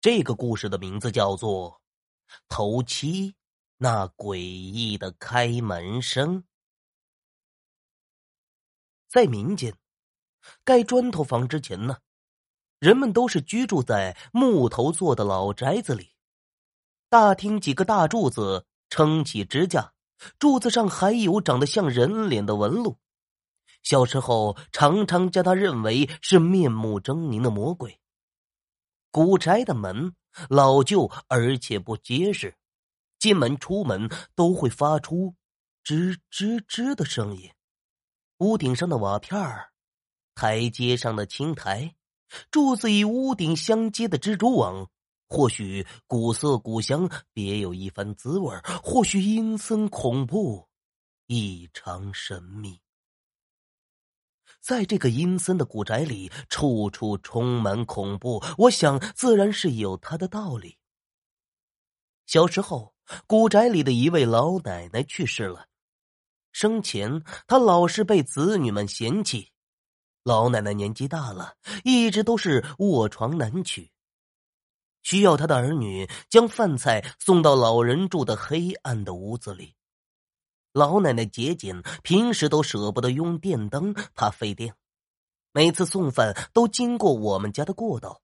[0.00, 1.72] 这个故事的名字叫做
[2.48, 3.34] 《头七
[3.78, 6.42] 那诡异的开门声》。
[9.08, 9.74] 在民间，
[10.62, 11.98] 盖砖头房之前呢，
[12.78, 16.12] 人们都是居住在木头做的老宅子里。
[17.08, 19.94] 大厅几个大柱子撑起支架，
[20.38, 22.98] 柱子上还有长得像人脸的纹路。
[23.82, 27.98] 小时候，常常将他认为是面目狰狞的魔鬼。
[29.10, 30.14] 古宅的门
[30.48, 32.54] 老旧而且不结实，
[33.18, 35.34] 进门出门都会发出
[35.84, 37.50] 吱吱吱的声音。
[38.38, 39.72] 屋顶上的瓦片儿，
[40.34, 41.94] 台阶上的青苔，
[42.50, 44.88] 柱子与屋顶相接的蜘蛛网，
[45.28, 48.54] 或许古色古香，别有一番滋味
[48.84, 50.68] 或许阴森恐怖，
[51.26, 52.80] 异常神秘。
[54.60, 58.42] 在这个阴森的古宅里，处处充满恐怖。
[58.58, 60.76] 我想，自然是有他的道理。
[62.26, 62.94] 小时候，
[63.26, 65.66] 古宅里的一位老奶奶去世了，
[66.52, 69.50] 生前她老是被子女们嫌弃。
[70.24, 73.90] 老奶奶年纪大了，一直都是卧床难起，
[75.02, 79.74] 需要她的儿女将饭菜送到老人住的黑暗的屋子里。
[80.78, 84.72] 老奶奶节俭，平时都舍不得用电灯，怕费电。
[85.50, 88.22] 每次送饭都经过我们家的过道，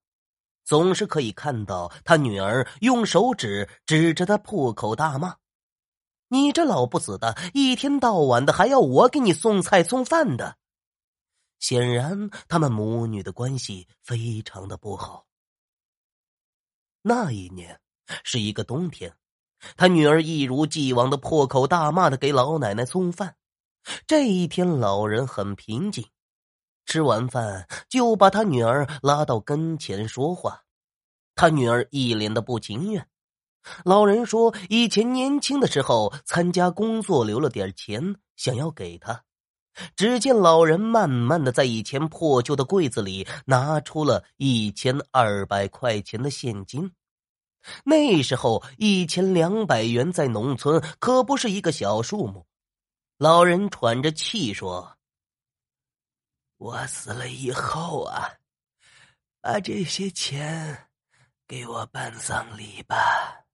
[0.63, 5.35] 总是可以看到他女儿用手指指着他破口大骂
[6.29, 10.55] ：“你这老不死的，一天到晚的还要我给你送菜送饭的。”
[11.59, 15.25] 显然，他们母女的关系非常的不好。
[17.01, 17.81] 那一年
[18.23, 19.13] 是一个冬天。
[19.77, 23.35] 他女儿一如既往的破口大骂的给老奶奶送饭。
[24.07, 26.05] 这一天，老人很平静，
[26.85, 30.61] 吃完饭就把他女儿拉到跟前说话。
[31.35, 33.07] 他女儿一脸的不情愿。
[33.83, 39.23] 老人说：“以前年轻的时候参加工作留了点钱，想要给他。”
[39.97, 46.89] 只见老人慢慢的在以前破旧的柜子里拿出了一千二百块钱的现金。
[47.83, 52.45] 那时候一千两百元在农村可不是一个小数目。
[53.17, 54.97] 老人喘着气说
[56.57, 58.29] ：“我死了以后啊，
[59.41, 60.89] 把这些钱
[61.47, 63.45] 给我办丧礼吧。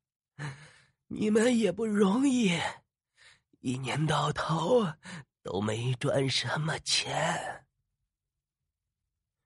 [1.07, 2.59] 你们也不容易，
[3.59, 4.87] 一年到头
[5.43, 7.65] 都没赚什么钱。”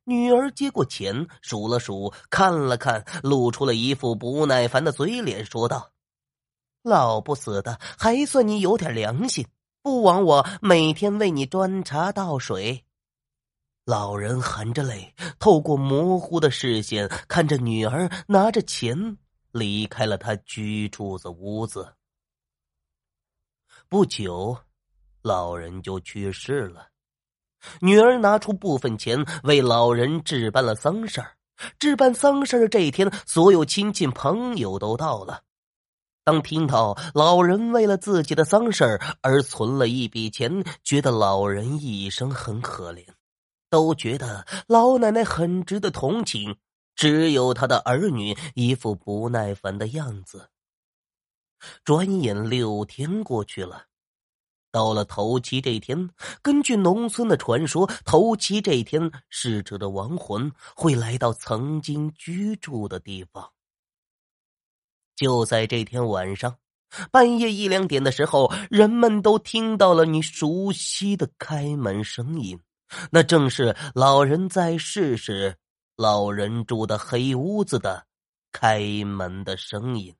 [0.05, 5.91] 女儿接过钱，数了数，看了看，露出了一副不耐烦的嘴脸，说道
[6.83, 9.47] ：“老不死的，还算你有点良心，
[9.81, 12.85] 不枉我每天为你端茶倒水。”
[13.85, 19.17] 老人含着泪，透过模糊的视线看着女儿拿着钱
[19.51, 21.95] 离开了他居住的屋子。
[23.87, 24.57] 不久，
[25.21, 26.89] 老人就去世了。
[27.79, 31.31] 女儿拿出部分钱为老人置办了丧事儿。
[31.79, 35.41] 置办丧事儿这一天，所有亲戚朋友都到了。
[36.23, 43.05] 当听到老人为了自己的丧事儿而存了一笔钱，觉得老人一生很可怜，
[43.69, 46.57] 都觉得老奶奶很值得同情。
[46.95, 50.49] 只有他的儿女一副不耐烦的样子。
[51.83, 53.83] 转眼六天过去了。
[54.75, 56.09] 到了头七这天，
[56.41, 63.49] 根据农村的传说，头七这天，逝者的亡魂会来到曾经居住的地方。
[65.15, 66.57] 就在这天晚上，
[67.09, 72.59] 半夜一两点的时候，人们都听到了你熟悉的开门声音，
[73.09, 75.55] 那正是老人在世时，
[75.95, 78.05] 老人住的黑屋子的
[78.51, 80.13] 开门的声音。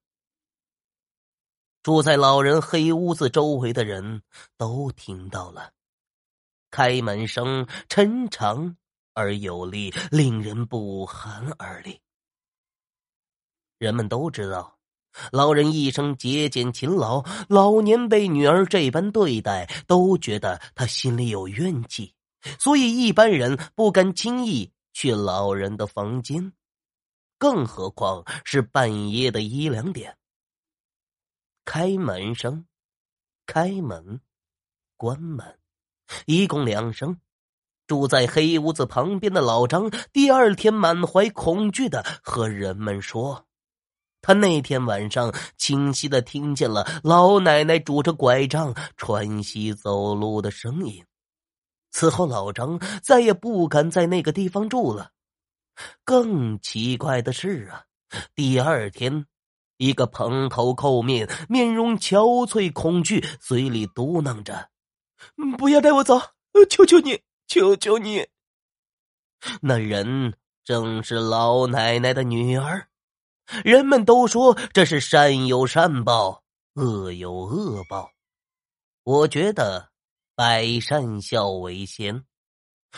[1.86, 4.24] 住在老人黑屋子周围的人
[4.58, 5.70] 都听到了，
[6.72, 8.76] 开门声沉长
[9.14, 12.02] 而有力，令人不寒而栗。
[13.78, 14.80] 人们都知道，
[15.32, 22.16] 老人一生节俭勤劳，老年被女儿这般对待，都觉得他心里有怨气，
[22.58, 26.52] 所以一般人不敢轻易去老人的房间，
[27.38, 30.18] 更何况是半夜的一两点。
[31.78, 32.66] 开门声，
[33.46, 34.22] 开门，
[34.96, 35.60] 关门，
[36.26, 37.20] 一共两声。
[37.86, 43.46] 住在黑屋子旁边的老张，第二天满怀恐惧的和人们说
[44.24, 51.06] ：“他那天晚上清晰的听见了老奶奶拄着拐杖穿西走路的声音。”
[51.92, 55.12] 此后，老张再也不敢在那个地方住了。
[56.06, 57.84] 更奇怪的是啊。
[58.34, 59.26] 第二天，
[59.78, 64.70] 一个蓬头垢面、面容憔悴、恐惧，嘴里嘟囔着
[65.58, 66.20] ：“不要带我走，
[66.70, 68.28] 求求你，求求你。”
[69.62, 70.34] 那人
[70.64, 72.88] 正是老奶奶的女儿。
[73.64, 76.44] 人们都说这是善有善报，
[76.74, 78.10] 恶有恶报。
[79.04, 79.90] 我觉得
[80.36, 82.24] 百善孝为先。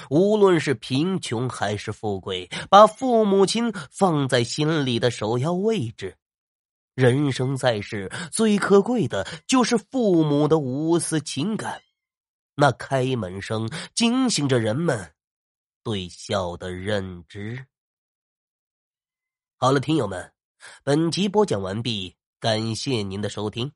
[0.09, 6.17] 无论是贫穷还是富贵，把父母亲放在心里的首要位置。
[6.97, 11.79] 人生在世，最可贵的就是父母的无私情感。
[12.55, 15.13] 那开门声惊醒着人们
[15.83, 17.67] 对孝的认知。
[19.57, 20.33] 好了，听友们，
[20.83, 23.71] 本集播讲完毕，感谢您的收听。